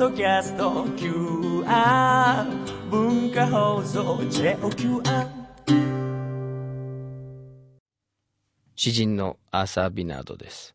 [0.00, 2.46] ドキャスト QR
[2.88, 5.28] 文化放送 JOQR
[8.74, 10.74] 詩人のアーサー・ビナードです。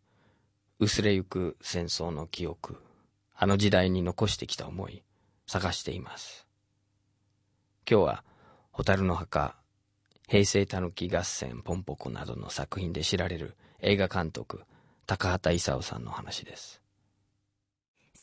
[0.78, 2.78] 薄れゆく戦争の記憶
[3.36, 5.02] あの時代に残してきた思い
[5.48, 6.46] 探しています。
[7.90, 8.24] 今日は
[8.74, 9.56] 「蛍の墓」
[10.30, 14.66] 「平成たぬき合戦ポンポコ」などの作品で知られる映画監督
[15.08, 16.85] 高畑勲さんの話です。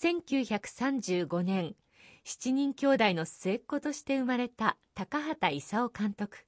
[0.02, 1.77] 1935年
[2.24, 6.38] 7人兄弟の末っ子として生まれた高畑勲監督。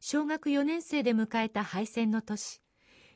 [0.00, 2.60] 小学4年生で迎えた敗戦の年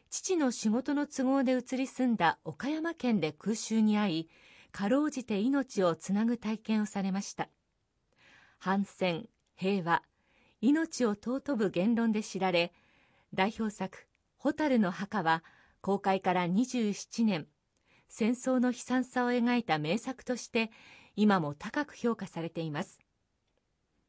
[0.09, 4.29] 父の仕事の都合で移り住んだ岡山県で空襲に遭い
[4.71, 7.49] かろうじて命をつなぐ体験をされました。
[8.61, 10.05] 反戦平和
[10.61, 12.73] 命を尊ぶ言論で知られ
[13.35, 14.07] 代表作
[14.39, 15.43] 「蛍の墓」は
[15.81, 17.49] 公開から27年
[18.09, 20.71] 戦争の悲惨さを描いた名作として
[21.17, 23.01] 今も高く評価されています。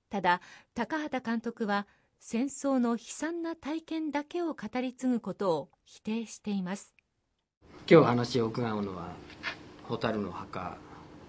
[0.09, 0.41] ただ
[0.73, 1.87] 高畑監督は
[2.19, 6.93] 戦争の悲惨な体験だけを語り継ぐことを否定しています。
[7.89, 9.13] 今日話を伺うのは
[9.87, 10.77] 「蛍の墓」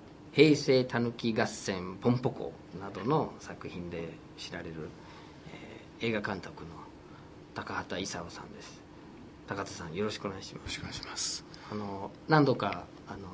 [0.32, 4.88] 「平成たぬき合戦ポンポコ」などの作品で知られる、
[6.00, 6.70] えー、映画監督の
[7.54, 8.80] 高畑勲さんです。
[9.46, 10.60] 高畑さんよろしくお願いします。
[10.60, 13.28] よろしくお願いしますあの何度かあの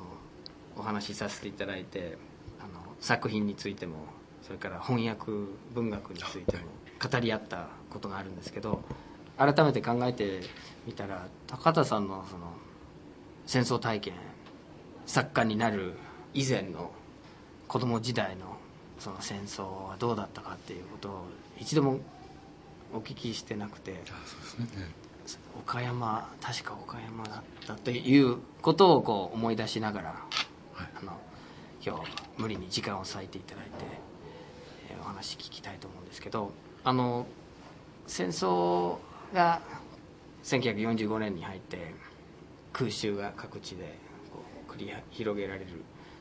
[0.77, 2.19] お話しさせていただいて
[2.61, 3.97] あの作品についても
[4.43, 5.31] それから翻訳
[5.75, 6.65] 文学についても
[7.01, 8.83] 語り合ったことがあるんですけど
[9.39, 10.41] 改めて考えて
[10.87, 12.53] みたら高田さんのその
[13.47, 14.15] 戦争体験
[15.07, 15.95] 作家になる
[16.33, 16.93] 以前の
[17.69, 18.57] 子供時代の
[18.99, 21.27] その戦争はどうだったかっていうことを
[21.59, 21.99] 一度も
[22.93, 24.03] お聞きしてなくて。
[24.05, 24.95] そうですね。
[25.59, 30.09] 岡山確か岡山だったということをこう思い出しながら、
[30.73, 31.13] はい、あの
[31.85, 32.03] 今日
[32.39, 33.71] 無理に時間を割いていただいて、
[34.91, 36.51] えー、お話聞きたいと思うんですけど
[36.83, 37.27] あの
[38.07, 38.97] 戦争
[39.33, 39.61] が
[40.43, 41.95] 1945年に入って
[42.73, 43.97] 空襲が各地で
[44.33, 45.67] こう繰り広げられる。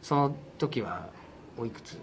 [0.04, 1.08] その時は
[1.58, 1.98] おいくつ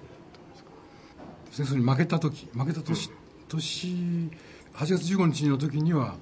[1.50, 3.16] 戦争に負けた時負けた年、うん、
[3.46, 4.30] 年
[4.74, 6.16] 8月15日の時には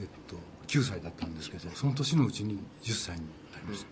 [0.00, 0.36] えっと、
[0.66, 3.86] 9歳だったんですけどその年のうちに10歳になりました、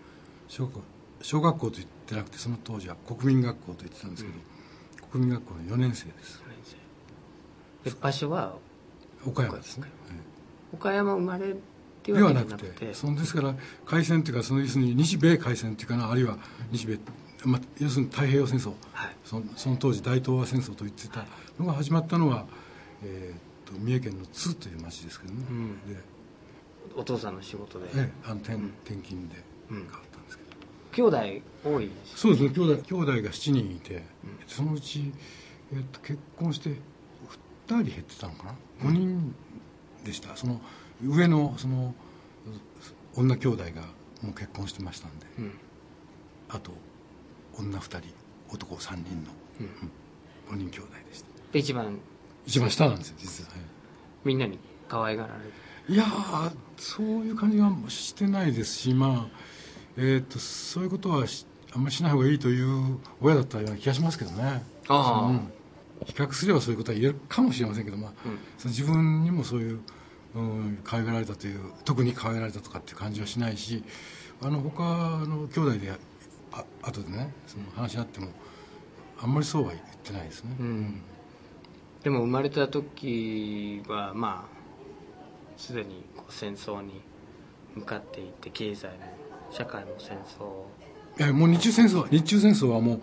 [0.47, 0.81] 小学校
[1.21, 6.43] 小学校と言ってなくてその当時は国民学校と言ってたんですけど、うん、国民学校の4年生です。
[8.01, 8.55] 場所は
[9.25, 9.87] 岡山ですね、
[10.73, 11.13] 岡山。
[11.13, 11.55] 生まれ
[12.13, 13.55] ではなくてそのですから
[13.85, 16.37] 海戦というかその要するに日米海戦というかなあるいは
[16.71, 16.99] 日米、
[17.45, 21.25] まあ、要するに太平洋戦争、はい、そのその当時大東亜戦争と言ってた
[21.59, 22.45] のが始まったのは、
[23.03, 25.99] えー、と三重県の津という町ですけどね、うん、で
[26.95, 28.55] お父さんの仕事で、ね、あの転,、
[28.85, 29.35] 転勤で
[29.69, 30.49] 変わったんですけど、
[30.91, 31.17] 兄弟
[31.63, 34.03] 多いそうですね兄弟兄弟が7人いて、
[34.47, 35.11] そのうち、
[35.73, 36.75] えー、と結婚して2
[37.65, 39.35] 人減ってたのかな？5人
[40.03, 40.61] でした、その
[41.03, 41.93] 上のその
[43.15, 43.81] 女兄弟が
[44.21, 45.51] もう結婚してましたんで、うん、
[46.49, 46.71] あと
[47.57, 47.99] 女2人
[48.49, 49.31] 男3人の、
[50.49, 51.57] うん、5人兄弟でした。
[51.57, 51.97] 一番
[52.45, 53.49] 一番下なんですよ実は、
[54.23, 55.51] みんなに可愛がられる
[55.87, 56.05] いや
[56.77, 59.55] そういう感じはしてないですしまあ
[59.97, 61.25] えーと、そういうことは
[61.73, 64.61] あんまりしない方がいいという親だったような気がしますけどね。
[64.89, 65.51] あ、うん、
[66.05, 69.79] 比較すればそういうことは言えるかもしれませんけど、まあ、うん、その自分にもそういう、
[70.35, 73.83] うん、可愛がられたという特に可愛がられたとかっていう感じはしないし
[74.41, 74.83] あの他
[75.25, 75.93] の兄弟で
[76.51, 78.27] あ後でねその話し合っても
[79.21, 80.55] あんまりそうは言ってないですね。
[80.59, 81.01] うん
[82.05, 87.01] でも生まれた時はまあすでに戦争に
[87.73, 88.93] 向かっていって経済も
[89.49, 91.23] 社会も戦争。
[91.23, 93.01] いやもう日中戦争日中戦争はもう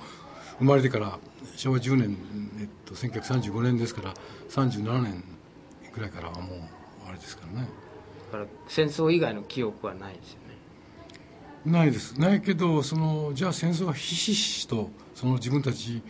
[0.61, 1.19] 生まれてから
[1.57, 2.17] 昭和10年、
[2.61, 4.15] えっと、1935年ですから
[4.51, 5.25] 37年
[5.93, 6.61] ぐらいからはもう
[7.09, 7.69] あれですからね。
[8.31, 10.39] だから戦争以外の記憶はないですよ
[11.67, 11.73] ね。
[11.73, 12.21] ないです。
[12.21, 16.03] ないけどそのじゃあ戦争がひしひしとその自分たち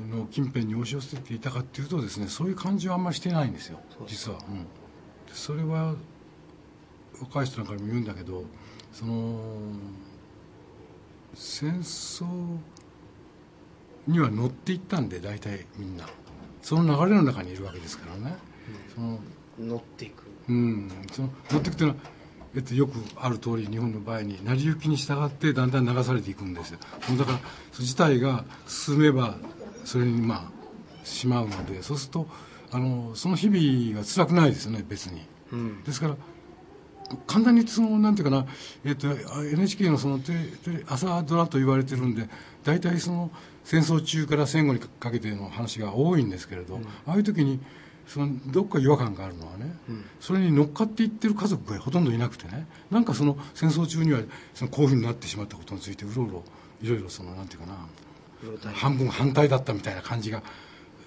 [0.00, 4.66] の近辺に押し寄せていたかっていうとですねそういう感じはあんまりしてないんですよ実は、うん、
[5.32, 5.94] それは
[7.20, 8.44] 若い人なんかにも言うんだけど
[8.92, 9.40] その
[11.34, 12.26] 戦争
[14.06, 16.06] には乗っていったんで大体みんな。
[16.62, 18.36] その流れの中にいるわけですからね、
[18.96, 19.18] うん、
[19.58, 20.24] その乗っていく。
[20.48, 20.90] うん。
[21.12, 22.00] その乗っていくっていうのは
[22.56, 26.72] えっと、よくある通り日本の場合に成り行きに従ってだんだん流されていくんです。
[26.72, 26.78] よ
[27.18, 27.38] だから
[27.72, 29.36] そ自体が進めば
[29.84, 30.54] それにまあ
[31.04, 32.26] しまうのでそうすると
[32.70, 35.22] あのその日々が辛くないですよね別に、
[35.52, 36.16] うん、ですから
[37.26, 38.46] 簡単にそのなんていうかな、
[38.84, 40.18] えっと、NHK のその
[40.88, 42.28] 朝ドラと言われてるんで
[42.64, 43.30] 大体その
[43.62, 47.60] 戦争中から戦後にかけての話が多いんですけれど、うん、ああいう時に
[48.06, 54.20] そのどっか違和感があるのはね、うん、それに乗っかっていってる家族がほとんどいなくてねなんかその戦争中には
[54.54, 56.42] そのこういうふうになってしまったことについてうろうろ
[56.82, 57.74] いろいろそのなんていうかな
[58.72, 60.42] 半分反対だったみたいな感じが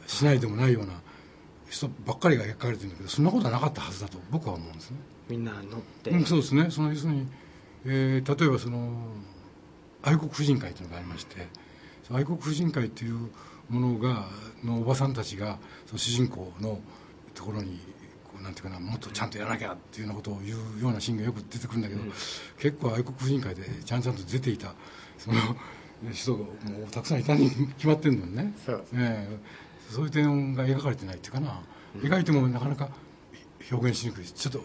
[0.07, 0.94] しないでもないような
[1.69, 4.97] 人ばっかりが描かれてるんだけどそんなことはなかったはずだと僕は思うんですね。
[5.29, 6.67] みんな乗って、うん、そうですね。
[6.71, 7.27] その要するに、
[7.85, 8.89] えー、例えばその
[10.01, 11.47] 愛国婦人会というのがありまして
[12.11, 13.29] 愛国婦人会という
[13.69, 14.27] ものが
[14.63, 16.79] のおばさんたちがその主人公の
[17.33, 17.79] ところに
[18.23, 22.11] こうなんていうかなもっとちゃんとやらなきゃっていうようなことを言うようなシーンがよく出てくるんだけど、うん、
[22.59, 24.73] 結構愛国婦人会でちゃんちゃんと出ていた
[25.17, 25.37] その
[26.11, 28.53] 人がもうたくさんいたに決まってるのにね。
[28.65, 31.61] そう,、えー、そういう点が描かれてないっていうかな、
[31.95, 32.89] うん、描いてもなかなか
[33.71, 34.61] 表現しにくいちょっと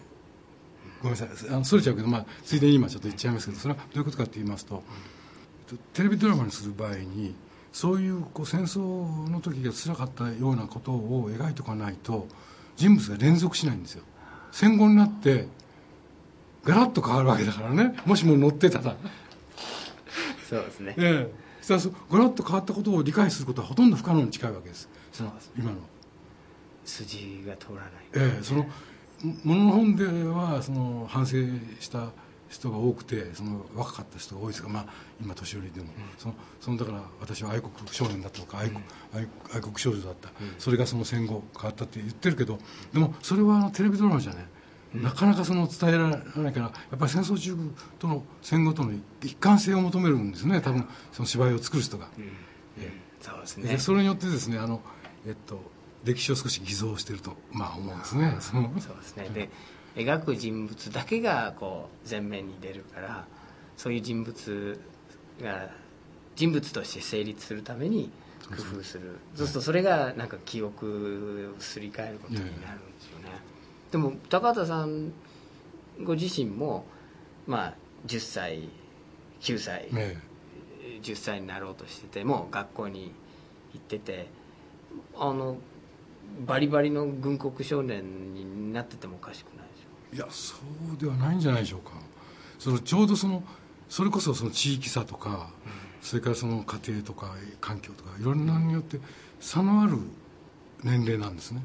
[1.01, 1.49] ごめんなさい。
[1.49, 4.83] あのそれちゃうけど、まあ、ついでに今ちょっと言っちゃいますけどそれはどういうことかって言いますと、
[5.93, 7.35] テレビドラマにする場合に
[7.73, 8.79] そういうこう戦争
[9.29, 12.27] の時が辛かったようなことを描いておかないと
[12.75, 14.03] 人物が連続しないんですよ。
[14.51, 15.47] 戦後になって
[16.63, 17.95] ガラッと変わるわけだからね。
[18.05, 18.95] もしも乗ってたら。
[20.47, 20.93] そうですね。
[20.97, 21.43] ええ。
[22.11, 24.87] ガラッと変わったことを理解することはほとんど不可能に近いわけです。
[25.11, 25.77] その今の。
[26.85, 28.43] 筋が通らない、ええ。
[28.43, 28.65] その
[29.43, 31.37] ものの本ではその反省
[31.79, 32.11] した
[32.53, 34.85] 人が多くてその若かった人が多いですが、まあ、
[35.21, 38.79] 今年寄りでも、うん、そのそのだから私は愛国少年だったとか愛国,、
[39.13, 42.59] 愛愛国少女だった、うん、それがその戦後変わったって言ってるけど
[42.93, 44.45] でもそれはあのテレビドラマじゃね、
[44.95, 47.57] うん、なかなかその伝えられないからやっぱり戦争中
[47.97, 48.91] との戦後との
[49.21, 50.61] 一貫性を求めるんですね。
[50.61, 52.07] 多分その芝居を作る人が、
[52.77, 53.77] えそうですね。
[53.79, 54.81] それによってですねあの、
[55.25, 55.59] えっと、
[56.03, 58.35] 歴史を少し偽造してると、まあ、思うんですね。
[58.39, 58.63] そう
[58.97, 59.29] ですね。
[59.33, 59.49] で
[59.95, 63.25] 描く人物だけがこう前面に出るから
[63.77, 64.79] そういう人物
[65.41, 65.69] が
[66.35, 68.11] 人物として成立するために
[68.49, 69.17] 工夫する。
[69.35, 72.61] そうするとそれがなんか記憶をすり替えることになるんで
[72.99, 73.29] すよね、
[73.91, 75.11] でも高畑さん
[76.03, 76.85] ご自身も
[77.45, 77.73] まあ
[78.07, 78.69] 10歳
[79.41, 80.17] 9歳、ね、
[81.01, 83.13] 10歳になろうとしてても学校に
[83.73, 84.27] 行ってて
[85.17, 85.57] あの
[86.45, 89.52] バリバリの軍国少年になっててもおかしくな
[90.13, 90.55] いいやそ
[90.93, 91.91] うではないんじゃないでしょうか。
[92.59, 93.43] そのちょうどその
[93.89, 95.71] それこそその地域差とか、うん、
[96.01, 98.99] それからその家庭とか環境とかいろんなによって
[99.39, 99.97] 差のある
[100.83, 101.61] 年齢なんですね。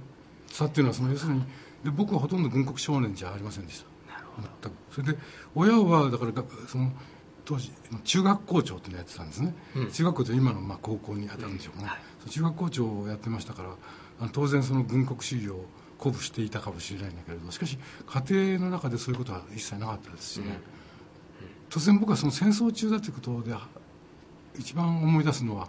[0.49, 1.43] 差っていうのはその要するに
[1.85, 4.12] で僕はほとんど軍国少年じゃありませんでした。
[4.12, 4.49] なるほど。
[4.62, 4.77] 全く。
[4.93, 5.19] それで
[5.55, 6.33] 親はだから
[6.67, 6.91] その
[7.44, 7.73] 当時
[8.05, 15.55] 中学校長っていうのをやってたんですね、うん、中学校って今のまあ高校に当たるんでしょうかね、うんはい、中学校長をやってましたから当然その軍国修行
[15.99, 20.61] 鼓舞していたかもしれないんだけれどしかし家庭の中でそういうことは一切なかったですしね、
[21.69, 23.55] 突然僕はその戦争中だということで
[24.59, 25.69] 一番思い出すのは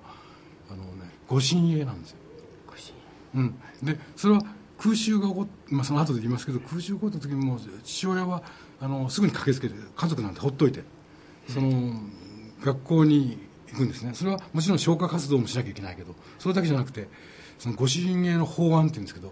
[0.72, 2.18] あの、ね、御神家なんですよ、
[3.36, 4.42] うん、でそれは
[4.78, 8.42] 空襲が起こって、まあ、その後で言いますけど空襲が起こった時にも父親は
[8.80, 10.84] あのすぐに駆けつけて家族なんてほっといて
[11.48, 12.00] その
[12.64, 14.14] 学校に行くんですね。
[14.14, 17.08] それはもちろん消火活動もしなきゃいけないけどそれだけじゃなくて
[17.60, 19.32] その御神家の法案っていうんですけど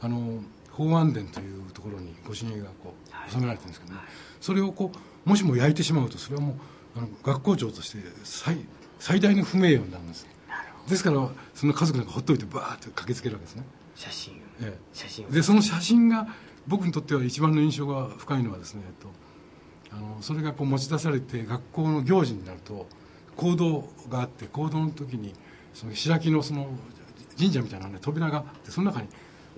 [0.00, 4.08] あの法安殿というところに御神家がこう収められてるんですけどね、はい、
[4.40, 6.52] それをこうもしも焼いてしまうとそれはも
[6.96, 8.58] うあの学校長として最
[8.98, 10.26] 最大の不名誉になるんです。
[10.88, 13.64] ですからその家族なんかほっといてバーッと駆けつけるわけですね。
[13.94, 16.26] 写真、ええ、写真でその写真が
[16.66, 22.86] 僕にとっては一番の印象が深いのはですね、えっと、あのそれがこう持ち出されて学校の行事になると
[23.36, 25.34] 講堂があって講堂の時に
[25.74, 26.68] その白木のその
[27.38, 29.08] 神社みたいな、ね、扉があってその中に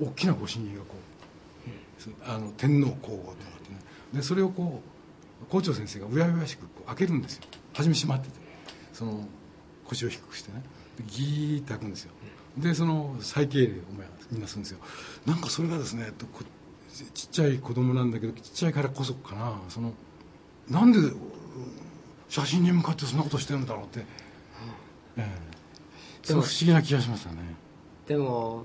[0.01, 3.79] 大きな御神家がこう、あの天皇皇后となってね。
[4.15, 4.83] でそれをこ
[5.43, 7.43] う校長先生がうやうやしくこう開けるんですよ。
[7.75, 8.35] 初め閉まってて。
[8.93, 9.27] その
[9.85, 10.63] 腰を低くしてね。
[11.07, 12.13] ギーッて開くんですよ。
[12.59, 13.69] でその再敬礼を
[14.31, 14.79] みんなするんですよ。
[15.27, 16.11] なんかそれがですね
[17.15, 19.61] ちっちゃい子供なんだけどちっちゃいからこそかな。
[19.69, 19.95] その
[20.69, 20.99] なんで
[22.29, 24.07] 写真に向かってそんなことしてるんだろうって、
[25.17, 25.29] え
[26.25, 27.37] え、不思議な気がしましたね。
[28.07, 28.65] でも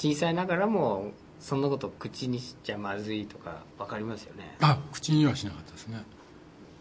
[0.00, 4.56] 小さいながらもそんなこと口にしちゃまずいとか分かりますよね。
[4.62, 6.02] あ口にはしなかったですね。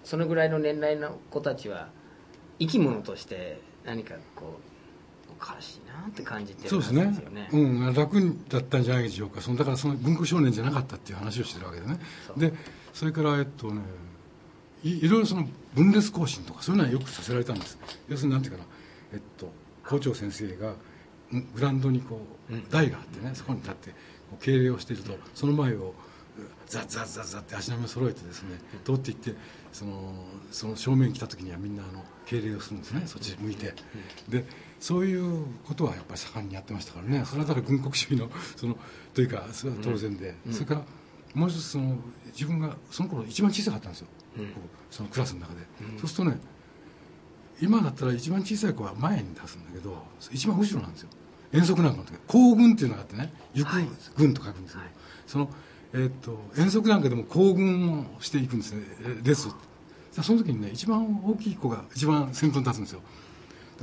[0.05, 1.89] そのぐらいの年代の子たちは
[2.59, 4.57] 生き物として何かこ
[5.29, 7.13] うおかしいなって感じてるんですよね。
[7.13, 9.41] そうですね、うん、楽だったんじゃないでしょうか。
[9.41, 11.99] そのだからその文庫少年じゃなかったっていう話をしてるわけでね。
[12.37, 12.53] で
[12.93, 13.81] それからえっとね
[14.81, 15.45] いいろいろその
[15.75, 17.77] 分裂行進とかそういうのはよくさせられたんです。
[18.07, 18.63] 要するになんていうかな。
[19.11, 19.51] えっと
[19.85, 20.73] 校長先生が
[21.31, 23.93] グラウンドにこう台があってねそこに立って
[24.39, 25.93] 敬礼をしているとその前を
[26.67, 29.35] ザッザッザッザッって足並みを揃えてですね通っていって
[29.71, 30.13] その
[30.51, 33.73] その正面に来た時にはみんなあの敬礼をするんですねそっち向いて。
[34.29, 34.45] で
[34.79, 38.77] そういうことはやっぱり盛んにやってましたからねそれはだから軍国主義のその
[39.13, 40.81] というかそれは当然で、それから
[41.33, 44.07] もう一つその自分がその頃一番小さかったんですよ、
[44.89, 45.59] そのクラスの中で、
[45.97, 46.39] そうするとね
[47.61, 49.97] 今だったら一番小さい子は前に出すんだけど
[50.31, 51.09] 一番後ろなんですよ。
[51.51, 53.33] 遠足なんかの時行軍っていうのがあってね。
[53.53, 53.71] 行く
[54.17, 54.87] 軍と書くんですけど、
[55.25, 55.49] その、
[55.93, 58.83] えー、っと遠足なんかでも行軍をしていくんですね。
[59.23, 59.49] レス
[60.11, 63.01] その時にね一番大きい子が一番先頭に立つんですよ。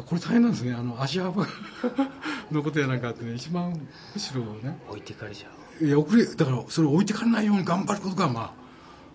[0.04, 0.74] これ大変なんですね。
[0.74, 1.46] あの足幅
[2.52, 3.72] のことやなんかあってね一番
[4.14, 4.78] 後ろをね。
[4.88, 5.48] 置いてかれちゃ
[5.80, 5.84] う。
[5.84, 8.54] いや遅れだからそれを置いてかれないように頑張ることがま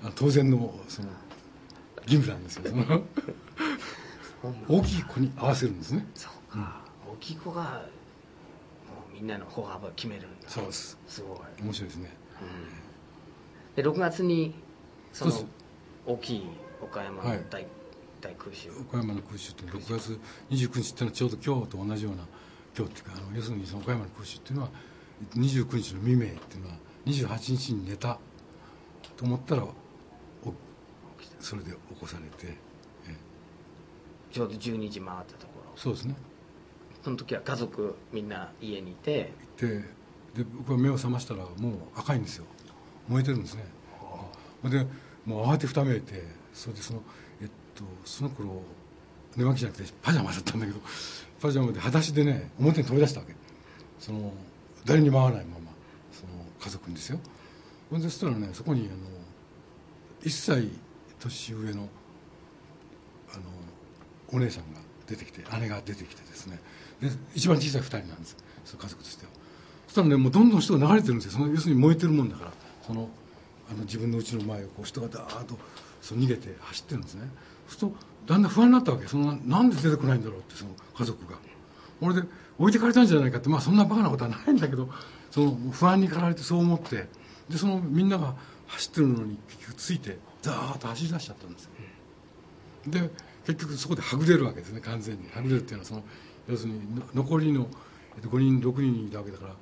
[0.03, 1.07] あ当然のその
[2.03, 2.63] 義務なんですよ。
[2.69, 3.03] その
[4.67, 6.05] 大きい子に合わせるんですね。
[6.15, 10.48] そうか、うん、大きい子がもうみんなの歩幅を決めるんだ。
[10.48, 10.98] そうです。
[11.07, 11.39] すごい。
[11.62, 12.13] 面白いですね、
[13.77, 14.55] うん、で6月に
[15.13, 15.31] その
[16.05, 16.45] 大きい
[16.81, 17.67] 岡山の大,、はい。
[18.21, 18.69] 大空襲。
[18.71, 20.19] 岡山の空襲って6月
[20.50, 22.24] 29日っていうのはちょうど今日と同じような
[22.77, 24.69] 今日っていうかあの要するにその岡山の空襲っていうのは
[25.36, 28.17] 29日の未明っていうのは28日に寝た
[29.17, 29.65] と思ったら
[31.39, 32.55] それで起こされて
[34.31, 35.71] ちょうど12時回ったところ。
[35.75, 36.15] そうですね。
[37.03, 39.31] その時は家族みんな家にいて。
[39.57, 39.67] いて
[40.35, 42.45] で僕は目を覚ましたらもう赤いんですよ。
[43.07, 43.65] 燃えてるんですね。
[44.63, 44.85] で
[45.25, 46.23] もう慌てふためいて
[46.53, 47.01] それでその
[47.41, 48.61] えっとその頃
[49.35, 50.79] 寝巻きじゃなくてパジャマだったんだけど
[51.41, 53.33] パジャマで裸足でね表に飛び出したわけ。
[54.00, 54.31] その
[54.85, 55.71] 誰にも会わないまま
[56.11, 57.19] その家族にですよ。
[57.89, 58.91] ほんでそしたらねそこにあの
[60.21, 60.69] 1歳
[61.19, 61.89] 年上の
[64.33, 66.59] お姉さんが出てきて姉が出てきてですね。
[67.01, 68.38] で一番小さい2人なんです。
[68.65, 69.31] その家族としては。
[69.88, 71.31] そしたらねもうどんどん人が流れてるんですよ。
[71.31, 72.51] その要するに燃えてるもんだから。
[72.85, 73.09] その
[73.69, 75.57] あの自分の家の前をこう人がダーッと
[76.01, 77.29] その逃げて走ってるんですね。
[77.67, 77.97] そうすると
[78.33, 79.07] だんだん不安になったわけ。
[79.07, 81.38] そのなんで出てこないんだろうってその家族が。
[82.01, 82.23] 俺で
[82.57, 84.89] 置いてかれたんじゃないかってまあそんなバカなことはないんだけど
[85.29, 87.07] その不安に駆られてそう思って。
[87.50, 88.35] でそのみんなが
[88.67, 91.69] 走ってるのに結局ついてザーッと走り出しちゃったんですよ。
[92.88, 93.09] で
[93.45, 95.29] 結局そこではぐれるわけですね完全に。
[95.31, 96.03] はぐれるっていうのはその
[96.48, 96.81] 要するに
[97.13, 97.67] 残りの、
[98.21, 99.53] 5人6人いたわけだから、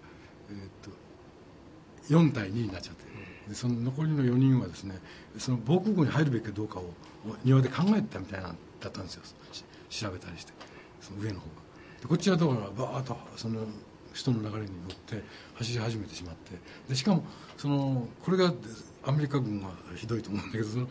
[0.49, 3.03] えっと、4対2になっちゃって
[3.47, 4.95] でその残りの4人はですね
[5.37, 6.83] その防空壕に入るべきかどうかを
[7.43, 9.21] 庭で考えてたみたいなだったんですよ。
[9.89, 10.53] 調べたりして
[11.01, 11.51] その上の方が。
[12.01, 13.61] でこっちはだからバーッとその
[14.13, 15.23] 人の流れに乗って
[15.55, 16.51] 走り始めてしまって。
[16.87, 17.23] でしかも
[17.57, 18.53] そのこれが
[19.03, 20.87] アメリカ軍がひどいと思うんだけどその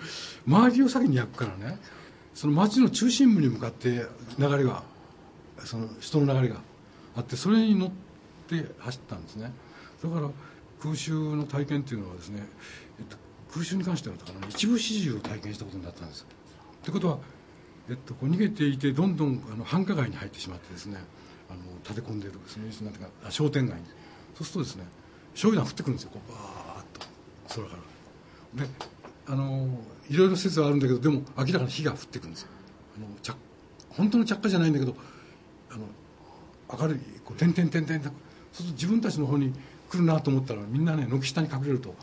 [0.46, 1.78] 周りを先に焼くからね。
[2.38, 4.06] その町の中心部に向かって
[4.38, 4.84] 流れが
[5.64, 6.60] その人の流れが
[7.16, 7.90] あってそれに乗っ
[8.46, 9.50] て走ったんですね。
[10.00, 10.30] だから
[10.80, 12.46] 空襲の体験っていうのはですね、
[13.00, 13.16] えっと、
[13.52, 16.28] 空襲に関してはだから、一部始終を体験したことになったんです。
[16.80, 17.18] ってことは、
[17.90, 20.98] えっと、こう逃げていてどんどんあの繁華街に入ってしまってですね
[21.50, 23.84] あの立て込んでるそのなんていうか商店街に。
[24.36, 24.84] そうするとですね
[25.34, 26.10] 焼夷弾降ってくるんですよ。
[26.12, 27.06] こうバーッと
[27.56, 27.76] 空か
[28.54, 28.64] ら。
[28.64, 28.70] で
[29.26, 32.48] あのいろいろ説はあるんだけどでも明らかに火が降ってくるんですよ。
[32.96, 33.36] あの着
[33.90, 34.94] 本当の着火じゃないんだけど
[35.70, 35.84] あの
[36.80, 38.12] 明るいこう点々点々そう
[38.52, 39.52] すると自分たちの方に
[39.90, 41.94] 来るなと思ったらみんなね軒下に隠れると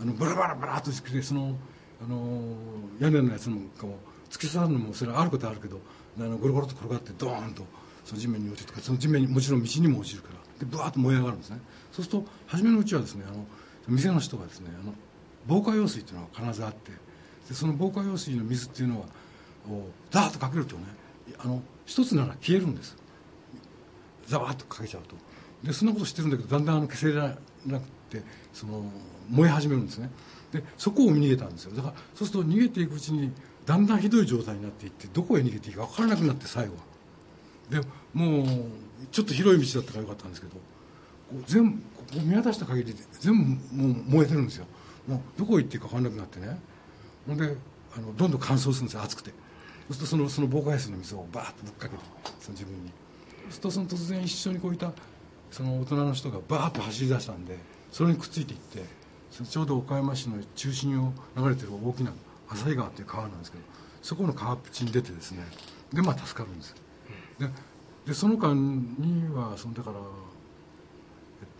[0.00, 1.56] あのバラバラバラっとしてその
[2.02, 2.40] あの
[3.00, 3.98] 屋根のやつなんかも
[4.30, 5.80] 突き刺さるのもそれはあることはあるけど
[6.18, 7.64] あのゴロゴロと転がってドーンと
[8.04, 11.60] その地面に落ちるとかその地面にもちろん道にも落ちるからでブワーッと燃え上がるんですね。
[11.92, 13.44] そうすると初めのうちはですねあの
[13.88, 14.92] 店の人がですねあの
[15.46, 16.92] 防火用水っていうのは必ずあって
[17.48, 19.06] でその防火用水の水っていうのは
[20.10, 20.82] ザーッとかけるとね
[21.38, 22.96] あの一つなら消えるんです。
[24.26, 25.16] ザワッとかけちゃうと。
[25.62, 27.20] でそんなことしてるんだけどだんだんあの消せれ
[27.66, 28.22] なくて
[28.52, 28.84] その
[29.30, 30.10] 燃え始めるんですね。
[30.52, 31.74] でそこを見逃げたんですよ。
[31.74, 33.32] だからそうすると逃げていくうちに
[33.66, 36.80] だんだんひどい状態になっていってどこへ逃げていいか分からなくなって最後は。
[37.70, 38.46] でもう
[39.10, 40.60] ちょっと広い道だったからよかったんですけどこ
[41.40, 44.66] う全部ここ見渡した限り全部もう燃えてるんですよ。
[45.08, 46.58] もうどこへ行っていいか分からなくなってね。
[47.26, 47.56] ほんで
[47.96, 49.30] あのどんどん乾燥するんですよ熱くて。
[49.90, 52.02] そうするとそのその防火水の水をバーッとぶっかけて
[52.40, 52.90] その自分に。
[53.48, 54.92] そうするとその突然一緒にこういた
[55.50, 57.56] その大人の人がバーッと走り出したんで
[57.92, 58.82] それにくっついていって
[59.30, 62.12] ちょうど岡山市の中心を流れてる大きな
[62.48, 63.64] 旭川っていう川なんですけど
[64.02, 65.44] そこの川っぷちに出てですね
[65.92, 66.74] でまあ助かるんです
[67.38, 67.48] で
[68.06, 70.02] でその間にはそのだから、えっ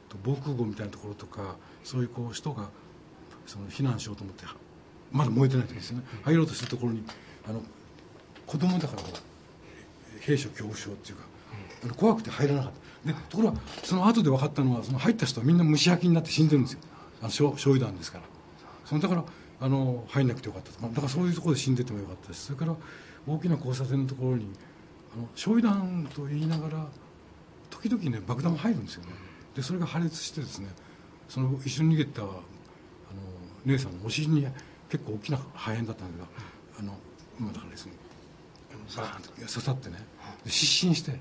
[0.09, 2.69] と、防空壕みたいなところとかそういうこう人が
[3.47, 4.45] その避難しようと思って
[5.15, 6.03] まだ燃えてない時ですね。
[6.25, 7.05] 入ろうとしたところに
[7.49, 7.63] あの
[8.47, 9.03] 子供だから
[10.21, 11.25] 兵所恐怖症っていうか
[11.85, 12.73] あの怖くて入らなかっ
[13.05, 13.13] た。
[13.13, 16.81] でところがその後で分かったのはその入った人はみんな蒸し焼きになって死んでるんですよ。
[17.23, 18.25] あの焼夷弾ですから。
[18.85, 19.25] そのだから
[19.61, 20.81] あの入んなくてよかったと。
[20.81, 22.75] かだからそういうところで死んでてもよかったしそれから
[23.27, 24.49] 大きな交差点のところに
[25.15, 26.87] あの焼夷弾と言いながら
[27.71, 29.11] 時々ね爆弾も入るんですよね。
[29.55, 30.69] でそれが破裂してですね
[31.29, 32.33] その一緒に逃げたあの
[33.65, 34.47] 姉さんのお尻に
[34.95, 36.93] 結構大きな破片だったんだけどあの、
[37.41, 37.93] まあ、だからですね。
[38.97, 39.97] バーンと刺さってね。
[40.47, 41.19] 失神して。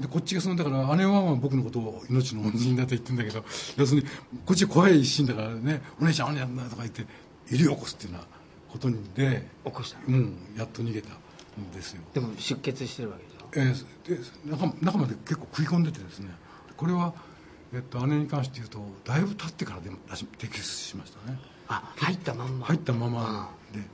[0.00, 3.44] でこっちがそのだから姉はまあ僕のことを命の恩人だと言ってるんだけど
[3.76, 4.08] 要するに
[4.46, 7.06] こっち怖い一心だからね「お姉ちゃんお姉ちゃん」とか言って
[7.50, 8.26] 入り起こすっていうような
[8.72, 9.98] ことで起こした。
[10.08, 12.02] うんやっと逃げたんですよ。
[12.14, 13.18] でも出血してるわ
[13.52, 13.84] けでしょ？
[14.08, 16.30] えー、で中中まで結構食い込んでてですね。
[16.76, 17.14] これは、
[17.72, 22.66] えっと、姉に関して言うとだいぶ経ってからで摘出しましたねあ入ったまんま。
[22.66, 23.50] 入ったまま。
[23.72, 23.86] でで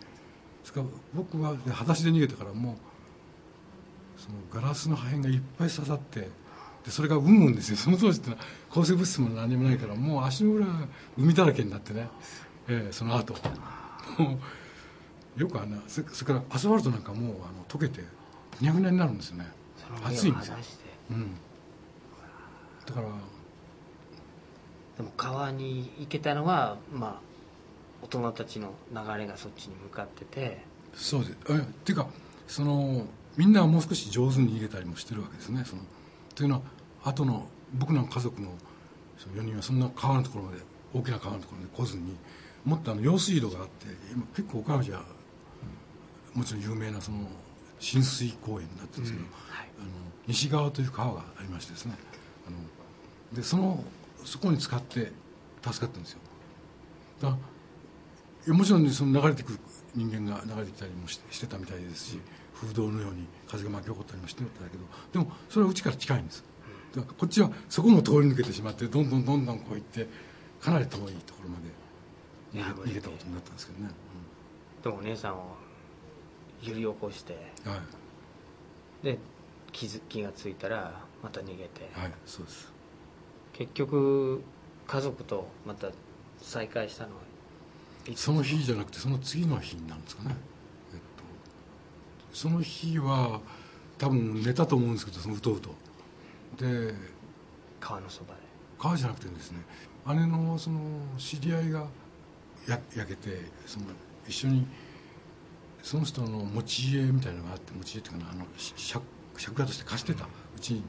[0.65, 7.77] すから僕は裸足で逃げてからもうそのガラスの破片がいっぱい刺さってでそれがうんうんですよ。
[7.77, 10.73] その当時ってのは抗生物質も何もないからもう足の裏が
[11.17, 12.09] 海だらけになってね、
[12.69, 13.35] えー、その後。
[14.19, 14.39] も
[15.37, 18.03] うよくあんなそれからアスファルトなんかもうあの溶けて
[18.59, 19.47] ふにゃふにゃになるんですよね。
[20.05, 20.57] 暑いんですよ、
[21.11, 21.31] うん、
[22.87, 23.09] だから
[24.97, 27.30] でも川に行けたのはまあ
[28.03, 30.65] 大人たちの流れがそっちに向かってて。
[30.95, 31.37] そうです。
[31.51, 32.09] えっていうか
[32.47, 35.65] そのみんなはもう少し上手に逃げたりもしてるわけですね。
[35.65, 35.83] その
[36.35, 36.63] というのは
[37.05, 38.49] 後の僕の家族の
[39.35, 40.59] 4人はそんな川のところまで
[40.93, 42.17] 大きな川のところまで来ずに
[42.65, 45.03] もっとあの用水路があって今結構岡山じゃ
[46.35, 47.29] もちろん有名なその
[47.79, 49.31] 浸水公園になってるんですけど、うん。
[49.49, 49.89] はい、あの
[50.27, 51.95] 西側という川がありましてですね。
[52.47, 53.83] あのでその
[54.25, 55.13] そこに使って
[55.63, 56.19] 助かってるんですよ。
[57.23, 57.37] だ
[58.49, 59.59] もちろん、ね、その流れてくる
[59.95, 62.21] 人間が流れてきたりもしてたみたいですし
[62.55, 66.45] 風洞のように風が巻き起こったりもしてたけどでもそれはうちから近いんです。
[66.95, 70.09] だからこっちはそこも通り抜けてしまってどんどんどんどんこう行って
[70.61, 71.71] かなり遠いところまで
[72.53, 73.91] 逃げ逃げたことになったんですけどね、
[74.77, 75.57] うん、でもお姉さんを
[76.63, 77.77] 揺り起こして、は
[79.03, 79.19] い、で
[79.71, 81.89] 気づ気が付いたらまた逃げて。
[81.93, 82.73] はいそうです。
[83.53, 84.43] 結局
[84.87, 85.91] 家族とまた
[86.41, 87.30] 再会したのは
[88.15, 90.35] その日じゃなくてその次の日なんですかね。
[92.33, 93.41] その日は
[93.99, 95.71] 多分寝たと思うんですけどそのうとうと。
[96.59, 96.95] で
[97.81, 98.41] 川のそばで。
[98.79, 99.59] 川じゃなくてですね
[100.07, 100.81] 姉のその
[101.19, 101.87] 知り合いが
[102.67, 103.87] や焼けてその
[104.27, 104.67] 一緒に
[105.83, 109.05] その人の持ち家みたいなのがあって持ち家っていうかなあの借
[109.37, 110.83] 借家として貸してたうちに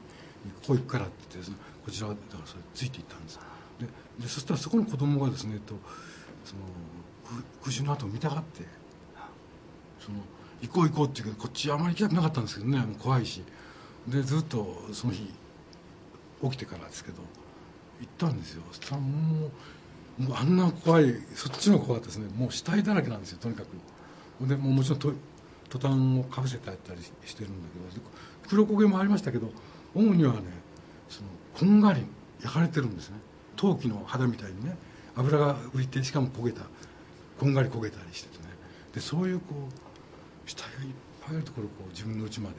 [0.62, 1.52] ここ行くからって言って
[1.84, 3.38] こちらだからそれついていったんです
[3.78, 3.86] で
[4.20, 5.74] でそしたらそこの子供がですねと
[6.44, 6.62] その
[7.60, 8.64] 空襲の後を見たがって
[10.00, 10.18] その
[10.60, 13.42] 行こう行こうって言うけどこっちあまり行きたくなかったんですけどねもう怖いし。
[14.08, 15.32] でずっとその日
[16.42, 17.22] 起きてからですけど
[18.00, 18.62] 行ったんですよ。
[18.72, 19.50] そしたらも
[20.18, 22.28] うもうあんな怖いそっちの怖かったですね。
[22.36, 24.46] もう死体だらけなんですよとにかく。
[24.46, 25.12] でももちろんト
[25.68, 28.06] トタンをかぶせてあったりしてるんだけど
[28.48, 29.50] 黒焦げもありましたけど
[29.94, 30.40] 主にはね
[31.08, 32.02] そのこんがり
[32.42, 33.16] 焼かれてるんですね。
[33.54, 34.76] 陶器の肌みたいにね。
[35.16, 36.62] 油が浮いてしかも焦げた
[37.38, 38.50] こんがり焦げたりしててね。
[38.94, 40.90] でそういうこう死体がいっ
[41.26, 42.56] ぱいあるところをこう自分の家まで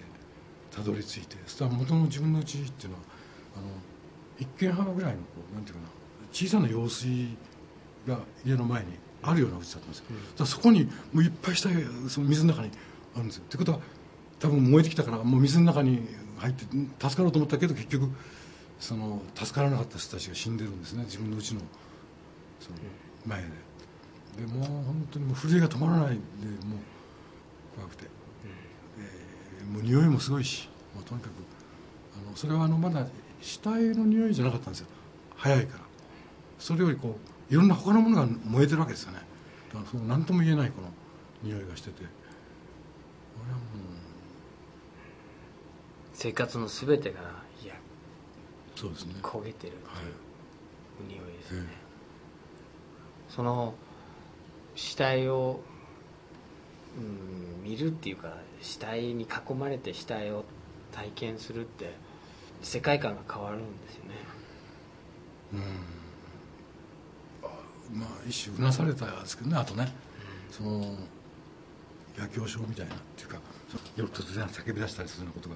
[0.71, 3.01] たどり着いてそしたら元の自分の家っていうのは
[3.57, 3.67] あの
[4.39, 5.87] 一軒幅ぐらいのこうなんていうかな
[6.31, 7.37] 小さな用水
[8.07, 8.87] が家の前に
[9.21, 10.05] あるような家だったんですよ、
[10.39, 12.71] うん、そこにもういっぱい死体がその水の中に
[13.15, 13.37] あるんです。
[13.37, 13.79] よってことは
[14.39, 16.01] 多分燃えてきたからもう水の中に
[16.37, 16.65] 入って
[16.99, 18.09] 助かろうと思ったけど結局
[18.79, 21.03] その助からなかった人たちが死んでるんですね。
[21.03, 21.61] 自分の家の
[22.63, 22.77] その
[23.25, 23.49] 前で。
[24.37, 26.79] でもう本当にもう震えが止まらないでもう
[27.75, 28.05] 怖くて、
[28.97, 31.31] えー、もう匂いもすごいしもうとにかく
[32.17, 33.05] あのそれはあのまだ
[33.41, 34.87] 死体の匂いじゃなかったんですよ。
[35.35, 35.83] 早いから。
[36.57, 37.17] それよりこ
[37.49, 39.19] ういろんな他のものが燃えてるわけですよね。
[39.73, 40.87] だからそう何とも言えないこの
[41.43, 42.05] 匂いがしてて。
[43.43, 43.67] 俺はもう
[46.13, 47.19] 生活の全てが
[47.61, 47.75] いや
[48.75, 49.15] そうですね。
[49.21, 51.82] 焦げてるっていう匂いですね、はい
[53.35, 53.73] その
[54.75, 55.59] 死体を、
[56.97, 60.43] うん、見るっていうか死体に囲まれて死体を
[60.91, 61.95] 体験するって
[62.61, 64.11] 世界観が変わるんですよね。
[65.53, 65.55] う
[67.95, 67.99] ん。
[67.99, 69.91] まあ一種うなされたんですけどねあとね、
[70.49, 70.95] うん、その
[72.17, 73.39] 野狂症みたいなっていうか
[73.95, 75.55] 夜突然叫び出したりするようなことが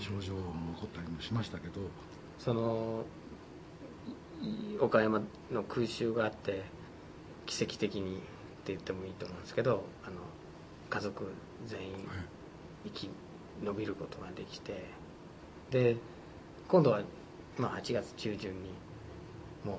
[0.00, 0.40] 症状も
[0.74, 1.80] 起こったりもしましたけど。
[2.38, 3.04] その
[4.80, 6.64] 岡山の空襲があって
[7.46, 8.18] 奇跡的にっ
[8.64, 10.16] て言ってもいいと思うんですけどあの
[10.90, 11.24] 家族
[11.66, 11.94] 全員
[12.84, 13.10] 生き
[13.64, 14.84] 延びることができて
[15.70, 15.96] で
[16.68, 17.00] 今度は、
[17.58, 18.70] まあ、8月中旬に
[19.64, 19.76] もう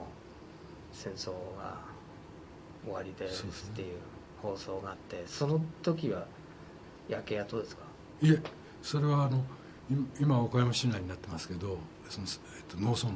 [0.92, 1.78] 戦争が
[2.84, 3.30] 終わりでっ
[3.76, 3.98] ていう
[4.42, 6.26] 放送があってその時は
[7.10, 7.84] 焼け跡ですか？
[8.22, 8.42] いえ
[8.82, 9.44] それはあの
[10.20, 11.78] 今岡山市内になってますけど
[12.10, 13.10] その、えっと、農村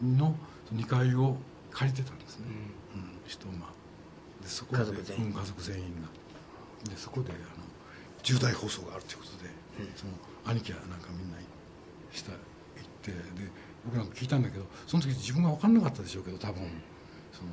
[0.00, 0.36] 部の
[0.74, 1.36] 2階を
[1.72, 2.46] 借りてたんですね、
[2.94, 3.72] うん、うん、人ま
[4.42, 6.08] でそこで家族全員,、うん、家族全員が。
[6.90, 7.40] でそこであの
[8.22, 10.12] 重大放送があるということで、うん、その
[10.44, 11.38] 兄貴はなんかみんな
[12.12, 12.38] 下行っ
[13.02, 13.16] てで
[13.84, 16.62] 僕なんか聞いたんだけどその時自分が分かんなかったでしょうけど多分、
[17.32, 17.50] その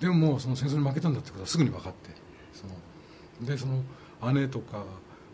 [0.00, 2.10] でももうその戦争に負けたんだってことはすぐに分かって
[2.52, 3.82] そのでその
[4.32, 4.84] 姉とか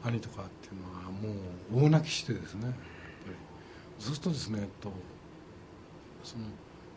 [0.02, 2.78] 兄とかっていうのはもう大泣きしてですねやっぱ
[3.30, 3.36] り。
[3.98, 4.92] そうするとですね、えっと、
[6.22, 6.44] その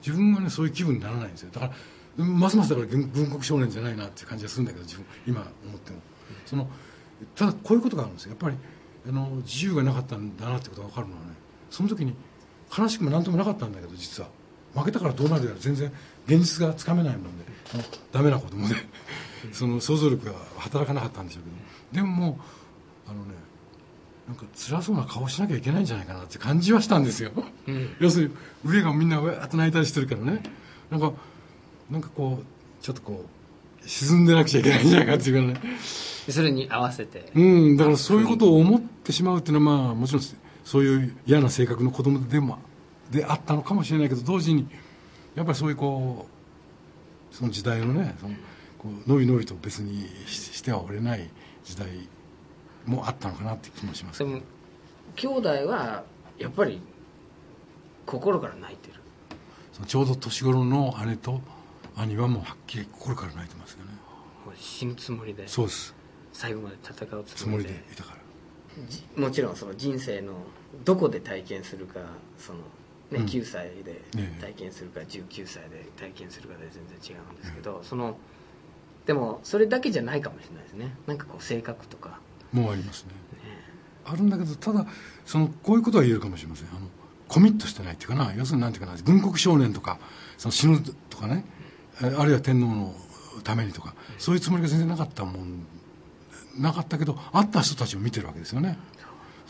[0.05, 1.49] 自分がねそういう気分にならないんですよ。
[1.51, 1.71] だか
[2.17, 5.99] らますますだから文国少年じゃないなっていう感じがするんだけど自分今思っても。
[6.45, 6.67] その
[7.35, 8.31] ただこういうことがあるんですよ。
[8.31, 8.57] やっぱり
[9.07, 11.29] あの自由がなかったんだなってことが分かるのはね
[11.69, 12.13] その時に
[12.77, 14.29] 悲しくも何ともなかったんだけど実は。
[14.75, 15.91] 負けたからどうなるやら全然
[16.27, 17.45] 現実がつかめないもんで
[18.11, 18.75] ダメな子供で。
[19.51, 22.01] その想像力が働かなかったんでしょうけど。
[22.01, 22.39] でもも
[23.07, 23.33] うあのね
[24.27, 27.31] なんか辛そうな顔しなきゃいけないんじゃないかなって感じはしたんですよ、
[27.67, 28.35] うん、要するに
[28.65, 30.43] 上がみんなわーっと泣いたりしてるからね。
[30.91, 31.13] なんか
[31.89, 35.77] なんかこうちょっとこう沈んでなくちゃいけないんじゃないかっていうかね。
[36.29, 37.31] それに合わせて。
[37.35, 40.23] うんだからそういうことを思ってしまうっていうのはまあもちろん
[40.65, 42.57] そういう嫌な性格の子供でも
[43.09, 44.67] であったのかもしれないけど同時に
[45.35, 46.27] やっぱりそういうこ
[47.31, 48.35] うその時代のねその
[48.77, 51.29] こうのびのびと別にしてはおれない
[51.63, 51.87] 時代
[52.87, 54.41] もあったのかなって気もしますでも
[55.15, 56.03] 兄弟は
[56.37, 56.81] やっぱり
[58.05, 58.93] 心から泣いてる。
[59.85, 61.41] ちょうど年頃の姉と
[61.95, 63.91] 兄はもうはっきり心から泣いてますよね。
[64.55, 65.47] 死ぬつもりで。
[65.47, 65.93] そうです。
[66.33, 67.71] 最後まで戦うつもりで。
[67.91, 68.15] いたか
[69.15, 69.21] ら。
[69.21, 70.33] もちろんその人生の
[70.85, 71.99] どこで体験するか
[72.37, 72.59] その、
[73.11, 74.01] ね、うん、9歳で
[74.39, 78.17] 体験するか、ね、19歳で体験するかで全然違うんですけど、その
[79.05, 80.95] でもそれだけじゃないかもしれないですね。
[81.07, 82.19] なんかこう性格とか
[82.53, 83.11] もありますね、
[84.05, 84.85] あるんだけどただ
[85.25, 86.67] そのこういうことは言えるかもしれません。
[86.69, 86.87] あの
[87.27, 89.99] コミットしてないっていうかな要するになんていうかな軍国少年とか
[90.37, 91.43] その死ぬとかね
[91.99, 92.93] あるいは天皇の
[93.43, 95.65] ためにとかそういうつもりが全然なかったもん
[96.57, 98.77] なかったけど会った人たちを見てるわけですよね。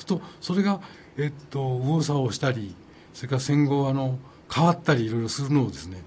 [0.05, 0.79] とそれが、
[1.17, 2.75] えっと、右往左往したり
[3.13, 4.19] それから戦後あの
[4.53, 6.03] 変わったりいろいろするのをですね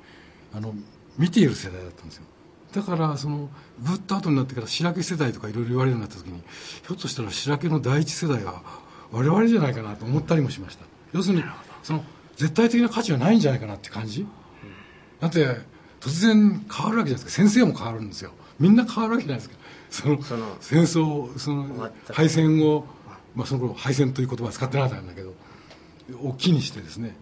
[0.53, 0.75] あの
[1.19, 2.25] 見ている世代だったんですよ。
[2.73, 3.49] だからその
[3.81, 8.63] ぐっと後になってから白毛世代とかいろいろ言われるようになった時にひょっとしたら白毛の第一世代は
[9.11, 10.85] 我々じゃないかなと思ったりもしました。
[11.13, 11.45] 要するに
[11.83, 12.05] その
[12.37, 14.27] 絶対的な価値はないんじゃないかなって感じ、
[15.19, 15.47] だって
[16.01, 17.43] 突然変わるわけじゃないですか。
[17.43, 18.31] 先生も変わるんですよ。
[18.59, 19.51] みんな変わるわけじゃないで
[19.91, 20.17] すか。
[20.23, 22.87] その戦争その敗戦を、
[23.35, 25.35] まあ、その頃敗戦という言葉は使ってなかったんだけど
[26.23, 27.17] 大きにしてですね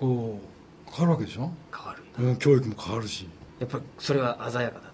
[0.00, 0.40] こ
[0.86, 1.52] う変わるわけでしょ？
[1.72, 3.28] 変わる、うん、教育も変わるし。
[3.60, 4.87] やっぱりそれは鮮やかだ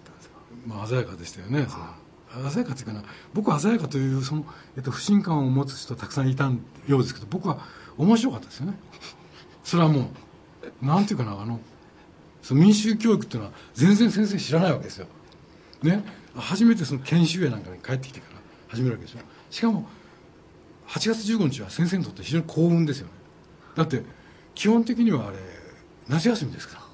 [0.67, 1.67] まあ、鮮やかでしたよね
[2.51, 6.51] 鮮やかっていうかな僕は鮮やかというその、えっと、不信感を持つ人たくさんいた
[6.87, 7.59] ようですけど僕は
[7.97, 8.77] 面白かったですよね。
[9.63, 10.11] それはも
[10.81, 11.59] うなんていうかなあの
[12.41, 15.07] その民主主義教育っていうのは全然先生知らないわけですよ。
[15.81, 16.03] ね。
[16.35, 19.87] 初めてその研修医なんかに帰ってきてから始めるわけでしょしかも
[20.87, 23.13] 8月15日は先生にとって非常に幸運ですよね。
[23.75, 24.03] だって
[24.53, 25.37] 基本的にはあれ
[26.09, 26.85] 夏休みですから。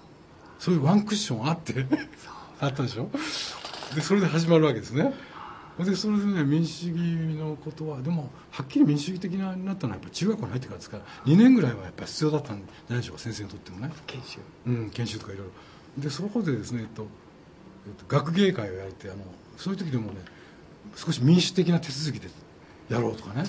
[0.62, 1.74] そういうワンクッションあって
[2.62, 3.10] あったでしょ
[3.96, 5.14] でそれで始まるわけですね。
[5.80, 7.00] でそれでね民主主義
[7.40, 13.92] のことはでもはっきり民主主義的なになったのはやっぱ中学校に入ってからですから2年ぐらいはやっぱ必要だったんじゃないでしょうか先生にとってもね。
[14.08, 14.40] 研修。
[14.68, 15.48] うん研修とかいろい
[15.98, 16.04] ろ。
[16.04, 17.08] でそこでですね、えっと、
[18.08, 19.24] 学芸会をやるってあの
[19.58, 20.20] そういう時でもね
[20.96, 22.30] 少し民主的な手続きで
[22.90, 23.46] やろうとかね。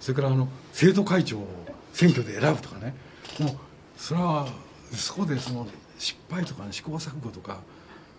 [0.00, 1.48] それからあの生徒会長を
[1.92, 2.94] 選挙で選ぶとかね。
[3.40, 3.56] もう
[3.96, 4.46] それは
[4.92, 5.66] そこでその
[5.98, 7.60] 失敗とか、ね、試行錯誤とか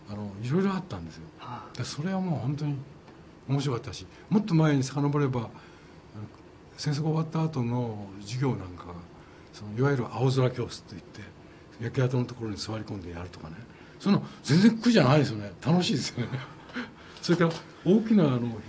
[0.09, 1.23] あのいろいろあったんですよ。
[1.83, 2.77] それはもう本当に
[3.47, 5.49] 面白かったしもっと前に遡れば
[6.77, 8.85] 戦争が終わった後の授業なんか
[9.53, 11.21] そのいわゆる青空教室といって
[11.81, 13.55] 焼け跡のところに座り込んでやるとかね。
[13.99, 15.51] その全然苦じゃないですよね。
[15.65, 16.39] 楽しいですよね。
[17.21, 17.51] それから
[17.83, 18.59] 大きなあの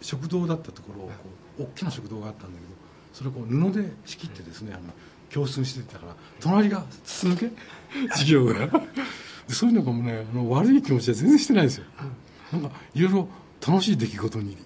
[0.00, 1.12] 食堂だったところをこ
[1.60, 2.72] う大きな食堂があったんだけど
[3.12, 4.92] それをこう布で仕切ってですねあの
[5.30, 7.50] 教室にしてたから隣が筒抜け？
[8.10, 8.54] 授業が
[9.48, 11.84] そういうのがもねあの悪い気持ちは全然してないですよ。
[12.52, 13.28] なんかいろいろ
[13.66, 14.56] 楽しい出来事に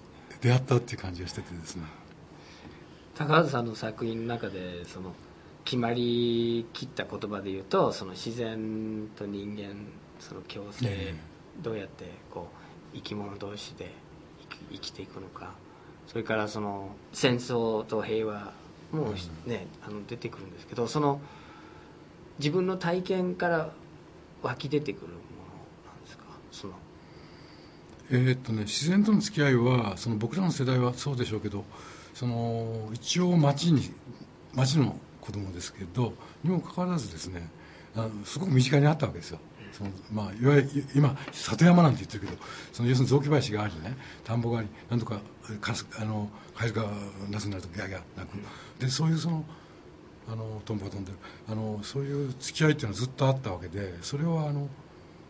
[0.41, 1.83] 出会ったっていう感じがしててですね。
[3.15, 5.13] 高畑さんの作品の中でその
[5.63, 9.75] 決まりきった言葉で言うとその自然と人間
[10.19, 11.15] その共生、ね、
[11.61, 12.47] どうやってこ
[12.93, 13.91] う生き物同士で
[14.71, 15.53] 生きていくのか
[16.07, 18.53] それからその戦争と平和
[18.91, 19.13] も
[19.45, 21.21] ね、あの出てくるんですけどその
[22.39, 23.69] 自分の体験から
[24.41, 25.17] 湧き出てくるもの
[25.85, 26.23] なんですか？
[26.51, 26.73] その。
[28.11, 31.63] え、っとね自然との付き合いはその僕らの世代はそうでしょうけど
[32.13, 33.89] その一応町に
[34.53, 37.47] 町の子供ですけどにもかかわらずですね
[37.95, 39.39] あのすごく身近にあったわけですよ。
[39.71, 42.37] そのまあ、いわゆる今里山なんて言ってるけど
[42.73, 45.21] その要するに雑木林がありね田んぼがありなんとか
[45.97, 46.89] あのカエルが
[47.29, 48.31] 夏になるとギャギャ鳴く。
[48.79, 49.45] でそういうその
[50.31, 51.17] あのトンボが飛んでる。
[51.49, 54.69] あのそういう付き合いっていうのはずっとあったわけでそれはあの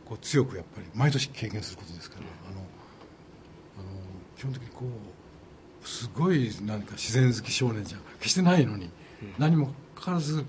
[0.05, 3.89] こう強くやっぱり毎年経験することですから、あのあの
[4.37, 8.89] 基本的にこうすごい何か自然好き少年じゃ決してないのに、
[9.39, 10.45] 何もかかわらず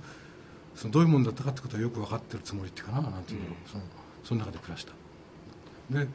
[0.75, 3.85] そのどういうもんだったかってことはよく分かってるつもりっていうかななんていうの、その
[4.25, 4.93] その中で暮らした。
[5.91, 6.07] で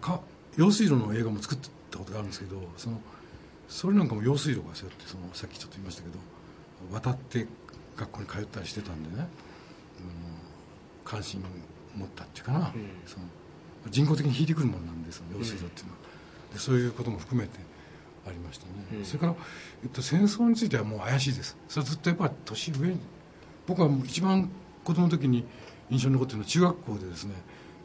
[0.00, 0.20] か
[0.56, 1.58] 用水路の映画も作っ
[1.90, 3.00] たことがあるんですけどその
[3.68, 6.18] それなんかも用水路がそうやってそのさっきちょっと言いましたけど
[6.92, 7.46] 渡って
[7.96, 9.26] 学校に通ったりしてたんでね、うん、
[11.04, 11.42] 関心
[11.96, 12.64] 持ったっていうかな、うん、
[13.06, 13.24] その
[13.90, 15.98] 人工的に引いてくるもんなんでその用水路っていうのは、
[16.50, 17.58] うん、でそういうことも含めて
[18.26, 19.34] ありましたね、うん、それから、
[19.82, 21.56] えっと、戦争についてはもう怪しいです。
[21.68, 23.00] それはずっとやっぱり年上に。
[23.66, 24.50] 僕は一番
[24.84, 25.44] 子供の時に
[25.90, 27.34] 印象に残ってるのは中学校でですね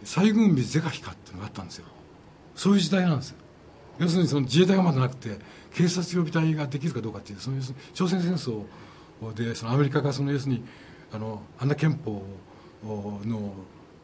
[0.03, 1.85] 西軍日ゼカヒカっていうのがあったんですよ。
[2.55, 3.37] そういう時代なんですよ
[3.99, 5.37] 要するにその自衛隊がまだなくて
[5.73, 7.57] 警察予備隊ができるかどうかっていうその
[7.93, 8.63] 朝鮮戦争
[9.35, 10.63] でそのアメリカがその要するに
[11.11, 12.23] あのあんな憲法
[12.83, 13.53] の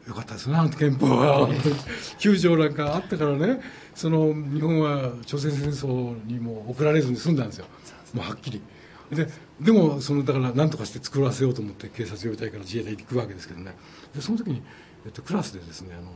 [0.06, 3.60] よかったですねあの憲法は9条なんかあったからね
[3.94, 7.66] その日本は朝鮮戦争にも送られずに済んだんですよ
[8.14, 8.62] もうはっきり
[9.10, 9.28] で
[9.60, 13.76] でもそのだから何とかして作らせようと思って警察予備隊から自衛隊に行くわけですけどね
[14.14, 14.62] でその時に、
[15.04, 16.12] えっと、クラスでですねあの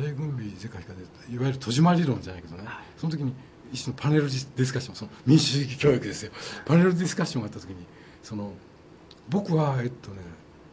[0.00, 2.64] 西軍備世界化でいわゆる戸締まり論じゃないけどね。
[2.96, 3.34] その時に
[3.72, 6.32] 一種のパネルディスカッションその民主主義教育ですよ。
[6.64, 7.76] パネルディスカッションがあった時に
[8.22, 8.52] その
[9.28, 10.18] 僕はえっとね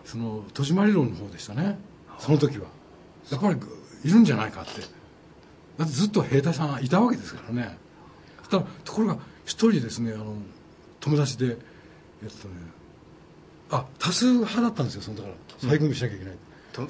[0.05, 1.77] その戸締まり論の方でしたね。
[2.17, 2.67] その時は。
[3.31, 3.59] やっぱり
[4.03, 4.81] いるんじゃないかって。
[5.77, 7.77] だってずっと兵隊さんいたわけですからね。
[8.49, 10.33] たところが一人ですねあの
[10.99, 11.57] 友達で
[12.23, 12.53] えっとね
[13.69, 15.35] あ多数派だったんですよそのだから。
[15.59, 16.39] 再軍備しなきゃいけない、うん、
[16.85, 16.89] ね、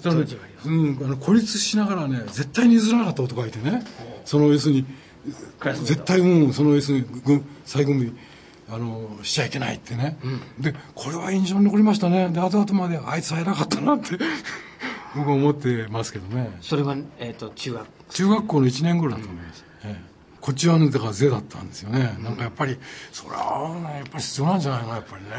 [0.66, 3.84] うん、あの孤立しながらね絶対に譲らなかった男がいてね。
[4.26, 4.86] その要するに
[5.64, 8.14] 絶対うんその要するに軍再軍備
[8.70, 12.30] あのしちゃいけないってね、うん、でこれは印象に残りましたね。
[12.30, 14.18] で後々まであいつは偉かったなって
[15.16, 16.58] 僕は思ってますけどね。
[16.62, 17.88] それは、えーと、中学。
[18.12, 20.09] 中学校の1年頃だと思います、うんええ
[20.42, 22.78] こっちはねだから税だったんですよね、うん、なんかやっぱり
[23.12, 24.90] それはねやっぱり必要なんじゃないの？
[24.90, 25.30] やっぱりね。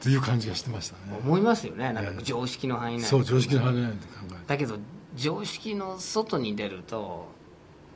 [0.00, 1.18] っていう感じがしてましたね。
[1.24, 1.92] 思いますよね。
[1.92, 4.78] なんか常識の範囲内、そう常識の範囲内って考えだけど
[5.16, 7.28] 常識の外に出ると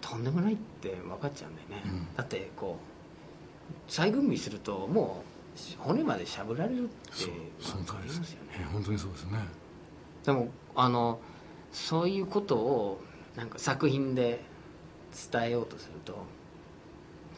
[0.01, 5.23] とんでもないって分かっちゃうんだよね、うん、だってこう再軍備するとも
[5.79, 7.27] う骨までしゃぶられるって
[7.63, 8.67] 分かりますよね。
[8.73, 9.39] 本当にそうですね。
[10.25, 11.21] でもあの
[11.73, 13.01] そういうことを
[13.37, 14.41] なんか作品で
[15.33, 16.25] 伝えようとすると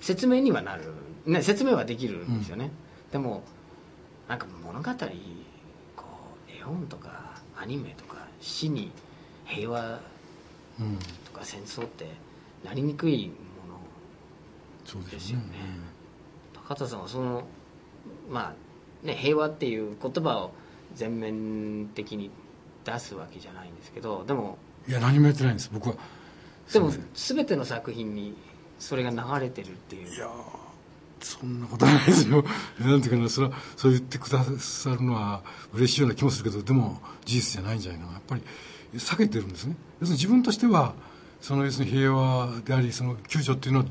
[0.00, 0.92] 説明にはなる、
[1.26, 2.70] ね、説明はできるんですよね、
[3.06, 3.42] うん、でも
[4.28, 4.90] なんか物語
[5.96, 6.04] こ
[6.48, 8.90] う絵本とかアニメとか死に
[9.44, 10.00] 平和
[11.24, 12.06] とか戦争って
[12.64, 13.34] なりにくいも
[15.00, 15.50] のですよね、ね、
[16.54, 17.44] 高田さんはその
[18.28, 18.54] ま
[19.04, 20.52] あね平和っていう言葉を
[20.94, 22.30] 全面的に
[22.84, 25.70] 出すわけじゃないんですけどでもいや何もやってないんです。
[25.72, 25.96] 僕は
[26.72, 28.35] でも全ての作品に
[28.79, 30.14] それが流れてるっていう。
[30.14, 30.29] いや
[31.20, 32.44] そんなことないですよ。
[32.81, 38.42] なんていうかなそれはそう言ってくださるのは嬉しいような気もするけどでも事実じゃないんじゃないかなやっぱり
[38.94, 39.77] 避けてるんですね。
[40.00, 40.94] 要するに自分としては
[41.40, 43.87] その要するに平和でありその救助っていうのは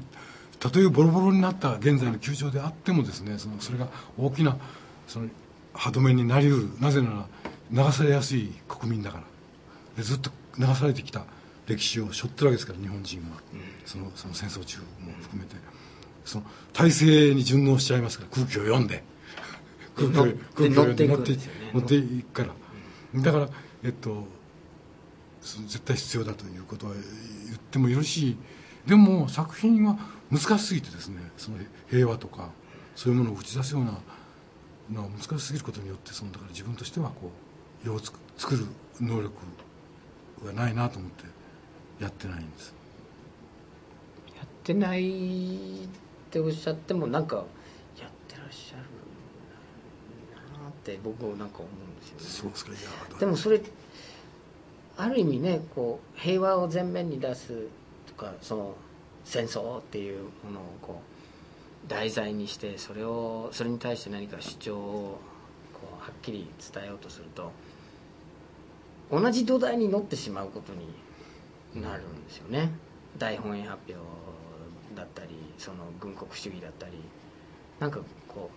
[0.60, 4.58] たとえボロボロになった現在の救助であってもですねそのそれが大きな
[5.08, 5.28] その
[5.74, 6.70] 歯止めになりうる。
[6.80, 7.28] なぜな
[7.72, 9.24] ら流されやすい国民だから。
[9.98, 11.26] でずっと流されてきた
[11.68, 14.86] 歴史を背負ってるわけですから日本人は、うん、そのその戦争中も
[15.22, 15.56] 含めて。
[16.26, 19.04] その体制に順応しちゃいますから空気を読んで。
[19.96, 22.44] 空気を空気を読んで乗っていく、っていくか
[23.14, 23.50] ら、だから
[23.84, 24.26] えっと
[25.42, 28.38] その絶対必要だということは言ってもよろしい
[28.88, 30.00] でも作品は
[30.32, 31.58] 難しすぎてですねその
[31.92, 32.50] 平和とか
[32.96, 33.92] そういうものを打ち出すような
[34.92, 37.32] のは難しすぎることによってそのだから自分としてはこ
[37.84, 38.66] う世を作る
[39.00, 39.36] 能力
[40.46, 41.26] がないなと思って
[42.00, 42.74] やってないんです。
[44.36, 45.88] やってないっ
[46.32, 47.46] ておっしゃってもなんかやっ
[48.28, 48.84] てらっしゃる
[50.64, 52.54] なって僕なんか思うんですよね。
[52.56, 53.20] そうですか。
[53.20, 53.62] でもそれ
[54.98, 57.68] ある意味ねこう平和を前面に出す
[58.08, 58.76] とかその
[59.26, 61.02] 戦争っていうものをこ
[61.86, 65.20] う題材にしてそれをそれに対して何か主張を
[65.74, 67.52] こうはっきり伝えようとすると
[69.12, 70.88] 同じ土台に乗ってしまうことに
[71.76, 72.72] なるんですよね。
[73.18, 74.02] 大本営発表
[74.96, 76.94] だったりその軍国主義だったり。
[77.80, 78.50] なんかこ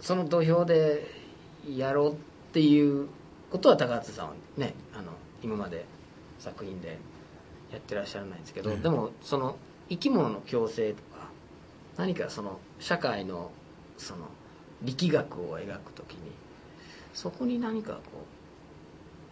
[0.00, 1.06] うその土俵で
[1.66, 2.16] やろうっ
[2.52, 3.06] ていう
[3.50, 5.86] ことは高畑さんはねあの今まで
[6.38, 6.98] 作品で
[7.70, 9.56] やってらっしゃらないんですけど、でもその
[9.88, 11.28] 生き物の共生とか
[11.96, 13.52] 何かその社会の
[13.96, 14.26] その
[14.82, 16.32] 力学を描くときに
[17.14, 18.00] そこに何かこ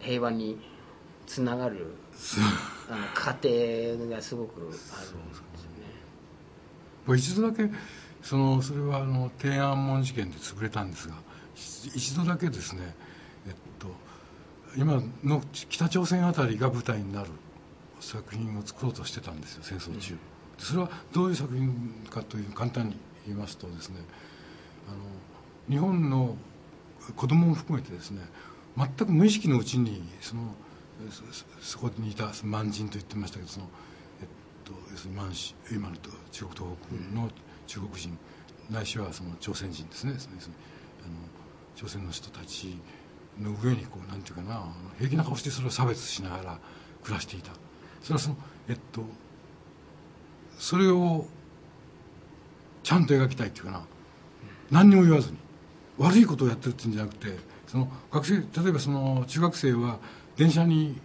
[0.01, 0.57] う平和に
[1.29, 1.93] つながる
[2.89, 5.05] あの過程がすごくあるんですよ
[7.07, 7.15] ね。
[7.15, 7.69] 一度だけ
[8.23, 11.13] そのそれはあの天安門事件で潰れたんですが
[11.55, 12.95] 一度だけですね、
[13.47, 13.87] えっと、
[14.75, 17.29] 今の北朝鮮あたりが舞台になる
[17.99, 20.19] 作品を作ろうとしてたんですよ戦争中、うん、
[20.57, 23.97] それはどういう作品かという簡単に言いますとですね
[24.87, 24.97] あの
[25.69, 26.35] 日本の
[27.15, 28.21] 子供も含めてですね
[28.75, 30.41] 全く無意識のうちにその
[31.61, 33.67] そこにいた満人と言ってましたけどその、
[34.21, 34.27] えっ
[34.65, 37.29] と、要するに満州今の中国東北の
[37.67, 38.17] 中国人、
[38.69, 40.13] ないしはその朝鮮人ですね。
[40.17, 40.35] その
[41.03, 41.13] あの
[41.75, 42.77] 朝鮮の人たち
[43.39, 46.59] の上にこうなんていうかな平気な顔してそれを差別しながら
[47.03, 47.51] 暮らしていた。
[48.01, 49.03] それはそのえっと
[50.57, 51.25] それを
[52.83, 53.81] ちゃんと描きたいっていうかな。
[54.71, 55.37] 何にも言わずに
[55.97, 59.99] 悪いことをやってるっていうんじゃなくてその学生例えばその中学生は
[60.39, 60.95] 電車に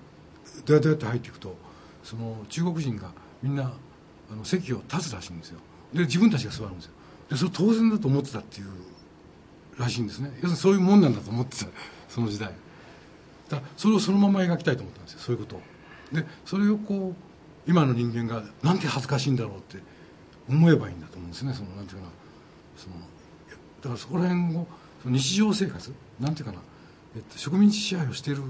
[0.64, 1.57] どうやってやって入っていくと
[2.05, 3.11] その中国人が
[3.42, 3.73] みんな
[4.31, 5.59] あの席を立つらしいんですよ。
[5.92, 6.92] で自分たちが座るんですよ。
[7.31, 8.66] でそれ当然だと思ってたっていう
[9.77, 10.31] らしいんですね。
[10.37, 11.66] 要するにそういうもんなんだと思ってた。
[12.09, 12.55] その時代。
[13.49, 15.18] だそれをそのまま描きたいと思ったんですよ。
[15.18, 15.62] そういうことを。
[16.12, 19.83] でそれをこう今の人間がなんて恥ずかしいんだろうって
[20.49, 21.53] 思えばいいんだと思うんですね。
[21.53, 22.12] そのなんていうかな。
[22.77, 22.97] その
[23.83, 24.66] だからそこら辺を
[25.07, 26.59] 日常生活なんていうかな、
[27.16, 28.42] えっと、植民地支配をしている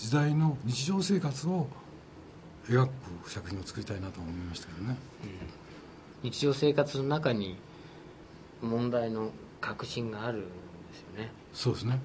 [0.00, 1.68] 時代の日常生活を
[2.66, 4.96] 描く作品を作りたいなと思いましたけどね、
[6.22, 7.56] うん、日常生活の中に
[8.62, 10.46] 問題の確信があるんで
[10.94, 11.30] すよね。
[11.52, 12.00] そうですね。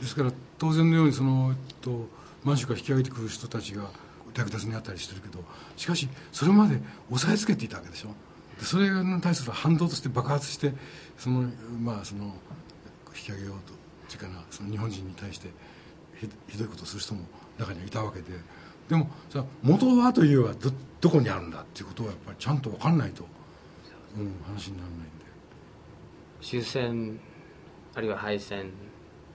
[0.00, 2.06] ですから当然のようにその、えっと、
[2.44, 3.90] 満州から引き上げてくる人たちが
[4.32, 5.42] 略奪にあったりしてるけど
[5.76, 8.10] しかしそれまで押さえつけていたわけでしょ。
[8.60, 10.72] でそれに対する反動として爆発して
[11.18, 11.50] その
[11.82, 12.26] まあその
[13.16, 13.76] 引き上げようとっ
[14.08, 15.48] ていうかなその日本人に対して
[16.48, 17.22] ひどいことする人も
[17.58, 18.32] 中にはいたわけで。
[18.88, 23.26] でもさ元はというはどどこにあるんだっていうことはやっぱりちゃんと分かんないと、
[24.16, 25.08] うん、話にならないんで。
[26.42, 27.18] 終戦
[27.94, 28.70] あるいは敗戦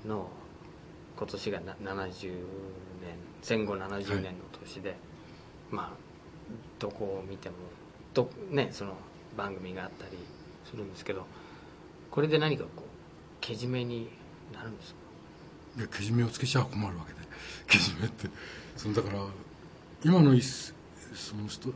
[0.06, 0.30] の
[1.18, 2.38] 今年が70年
[3.42, 4.32] 戦後70年の
[4.64, 4.98] 年で、はい、
[5.72, 5.92] まあ
[6.78, 7.56] どこを見ても
[8.14, 8.94] ど、ね、その
[9.36, 10.18] 番組があったり
[10.70, 11.26] するんですけど
[12.12, 12.82] これで何かこう
[13.42, 14.10] けじめに
[14.54, 14.99] なるんですか？
[15.78, 17.20] いやけじめをつけちゃ困るわけで。
[17.68, 18.30] けじめって。
[18.76, 19.20] そのだから
[20.04, 20.34] 今の
[21.14, 21.74] その人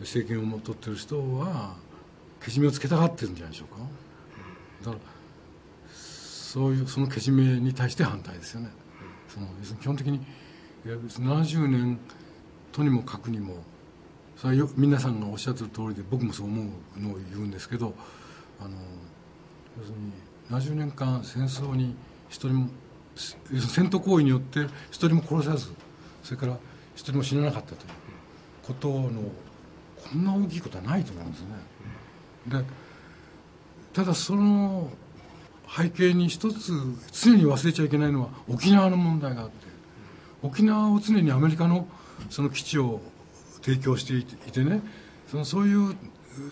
[0.00, 1.76] 政権を取ってる人は
[2.44, 3.80] けじめをつけたがってるんじゃないでしょうか。
[4.90, 5.12] だから
[5.92, 8.70] そういうそのけじめに対して反対ですよね。
[9.28, 9.46] その
[9.80, 10.16] 基本的に
[10.84, 11.98] いや別に70年
[12.72, 13.62] とにもかくにも
[14.36, 16.62] それは皆さんがおっしゃってる通りで僕もそう思
[16.96, 17.94] うのを言うんですけど
[18.60, 18.70] あの
[19.78, 21.94] 要するに70年間戦争に
[22.28, 22.68] 一人も
[23.16, 25.72] 戦闘行為によって一人も殺さず
[26.22, 26.56] それから
[26.94, 27.80] 一人も死ななかったという
[28.62, 29.10] ことの
[30.10, 31.46] こんな大きいことはないと思うんですね。
[32.46, 32.64] で
[33.92, 34.90] ただその
[35.68, 36.72] 背景に一つ
[37.12, 39.66] 常に忘れちゃいけないのは沖縄の問題があって
[40.42, 41.86] 沖縄を常にアメリカの
[42.30, 43.00] その基地を
[43.62, 44.82] 提供していてね
[45.28, 45.96] そのそういう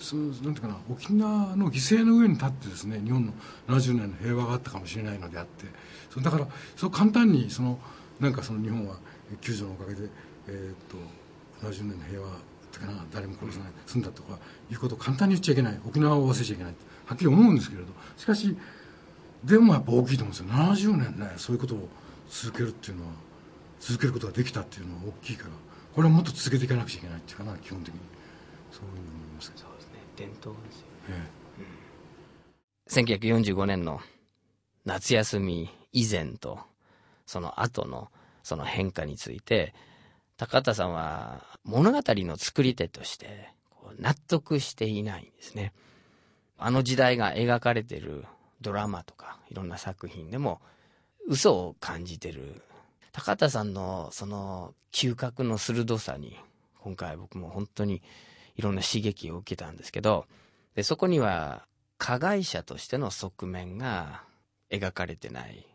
[0.01, 3.33] そのなんていうかな沖縄の犠牲の上に立ってですね日本の
[3.69, 5.65] 70年の平和があったかもしれないのであって
[6.11, 7.79] そだからそう簡単にその
[8.19, 8.97] なんかその日本は
[9.41, 10.09] 救助のおかげで、
[10.49, 10.75] えー、っ
[11.61, 12.31] と70年の平和っ
[12.73, 14.39] てかな誰も殺さない済んだとか
[14.71, 15.81] いうことを簡単に言っちゃいけない。
[15.87, 16.75] 沖縄を忘れちゃいけない
[17.07, 17.89] はっきり思うんですけれど。
[18.17, 18.57] しかし
[19.45, 20.95] でもやっぱ大きいと思うんですよ。
[20.95, 21.89] 70年ねそういうことを
[22.29, 23.13] 続けるっていうのは
[23.81, 25.51] 続けることができたっていうのは大きいから
[25.95, 28.01] これはもっと続けていかなくちゃいけないっていうかな基本的に。
[28.71, 29.70] そういうふうに思いますそうですね
[30.21, 31.31] 伝統ですよね、
[32.89, 34.01] うん、1945年の
[34.85, 36.59] 夏休み以前と
[37.25, 38.11] その後の
[38.43, 39.73] その変化について
[40.37, 40.93] 高畑さん。
[40.93, 43.53] は物語の作り手として
[43.99, 45.25] 納得していないん。
[45.27, 45.73] ですね
[46.59, 48.25] あの時代が描かれてる
[48.61, 49.69] ドラマとかいろん。
[49.69, 50.61] な作品でも
[51.29, 52.63] 嘘を感じてる
[53.13, 53.75] 高田さん。
[53.75, 56.37] のその嗅覚の鋭さに
[56.81, 58.03] 今回僕も本当に
[58.57, 60.27] いろんな刺激を受けたんですけど
[60.75, 61.67] でそこには
[61.99, 64.23] 加害者としての側面が
[64.71, 65.67] 描かれてない、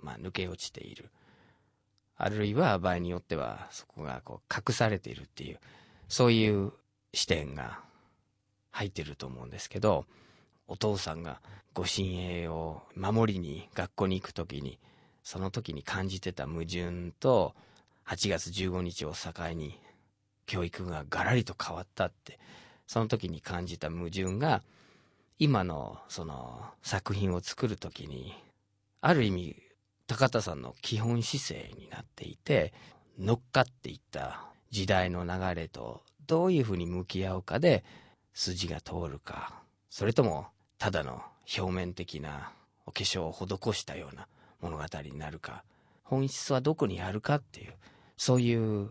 [0.00, 1.10] まあ、抜け落ちている。
[2.16, 5.58] あるいは場合によってはそこがこう隠されているっていう
[6.08, 6.72] そういう
[7.12, 7.80] 視点が
[8.70, 10.06] 入ってると思うんですけど
[10.66, 11.40] お父さんが
[11.74, 14.78] ご親衛を守りに学校に行く時に
[15.22, 17.54] その時に感じてた矛盾と
[18.06, 19.78] 8月15日を境に
[20.46, 22.38] 教育がガラリと変わったって
[22.86, 24.62] その時に感じた矛盾が
[25.38, 28.34] 今のその作品を作る時に
[29.00, 29.56] ある意味
[30.06, 32.72] 高田さんの基本姿勢になっていて
[33.18, 37.84] 乗っかっていった時代の流れとどういうふうに向き合うかで
[38.34, 40.46] 筋が通るかそれとも
[40.78, 41.22] ただの
[41.58, 42.52] 表面的な
[42.86, 44.26] お化粧を施したような
[44.60, 45.64] 物語になるか
[46.02, 47.74] 本質はどこにあるかっていう
[48.16, 48.90] そういう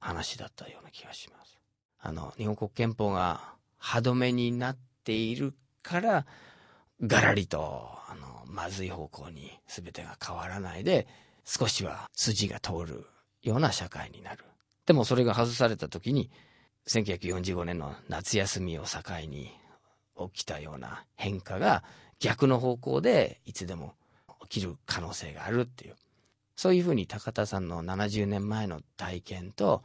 [0.00, 1.58] 話だったような気がします。
[2.00, 6.26] あの日本国憲法が歯止めになっているから
[7.02, 11.06] ガラリとあのまずい方向に全てが変わらないで
[11.44, 13.06] 少しは筋が通る
[13.42, 14.44] ような社会になる。
[14.86, 16.30] でもそれが外された時に
[16.88, 18.98] 1945年の夏休みを境
[19.28, 19.52] に
[20.32, 21.84] 起きたような変化が
[22.18, 23.94] 逆の方向でいつでも
[24.48, 25.96] 起きる可能性があるっていう。
[26.60, 29.82] そういうふうに高田さんの70年前の体験と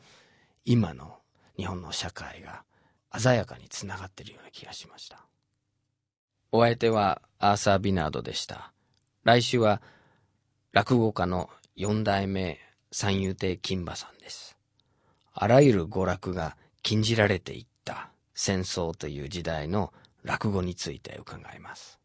[0.65, 1.19] 今の
[1.55, 2.63] 日本の社会が
[3.17, 5.26] 鮮やかにつながっているような気がしました。
[6.51, 8.73] お相手はアーサー・ビナードでした。
[9.23, 9.82] 来週は
[10.73, 12.59] 落語家の四代目
[12.91, 14.57] 三遊亭金馬さんです。
[15.34, 22.01] あらゆる娯楽が禁じられていった戦争という時代の落語について伺います。